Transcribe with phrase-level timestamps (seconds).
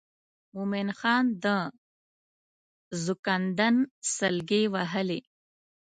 [0.53, 1.45] مومن خان د
[3.03, 3.75] زکندن
[4.15, 5.19] سګلې وهي.